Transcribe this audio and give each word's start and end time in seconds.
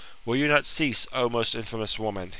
Will 0.25 0.35
you 0.35 0.47
not 0.47 0.65
cease, 0.65 1.05
O 1.13 1.29
most 1.29 1.53
infamous 1.53 1.99
woman 1.99 2.29